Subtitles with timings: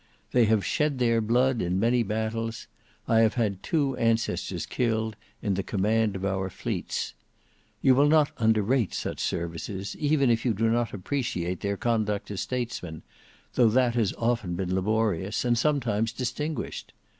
[0.31, 2.65] They have shed their blood in many battles;
[3.07, 7.13] I have had two ancestors killed in the command of our fleets.
[7.83, 12.41] You will not underrate such services, even if you do not appreciate their conduct as
[12.41, 13.03] statesmen,
[13.53, 16.93] though that has often been laborious, and sometimes distinguished.